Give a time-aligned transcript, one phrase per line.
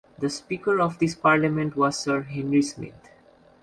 [0.17, 3.07] The Speaker of this parliament was Sir Henry Smith.